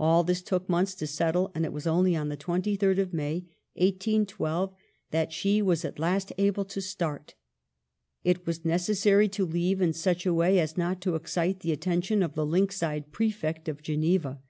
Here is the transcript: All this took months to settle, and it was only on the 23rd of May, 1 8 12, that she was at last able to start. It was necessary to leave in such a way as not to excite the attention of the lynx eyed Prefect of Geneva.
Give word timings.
All 0.00 0.24
this 0.24 0.42
took 0.42 0.68
months 0.68 0.92
to 0.96 1.06
settle, 1.06 1.52
and 1.54 1.64
it 1.64 1.72
was 1.72 1.86
only 1.86 2.16
on 2.16 2.30
the 2.30 2.36
23rd 2.36 2.98
of 2.98 3.12
May, 3.14 3.46
1 3.74 3.92
8 4.16 4.26
12, 4.26 4.74
that 5.12 5.32
she 5.32 5.62
was 5.62 5.84
at 5.84 6.00
last 6.00 6.32
able 6.36 6.64
to 6.64 6.80
start. 6.80 7.34
It 8.24 8.44
was 8.44 8.64
necessary 8.64 9.28
to 9.28 9.46
leave 9.46 9.80
in 9.80 9.92
such 9.92 10.26
a 10.26 10.34
way 10.34 10.58
as 10.58 10.76
not 10.76 11.00
to 11.02 11.14
excite 11.14 11.60
the 11.60 11.70
attention 11.70 12.24
of 12.24 12.34
the 12.34 12.44
lynx 12.44 12.82
eyed 12.82 13.12
Prefect 13.12 13.68
of 13.68 13.82
Geneva. 13.84 14.40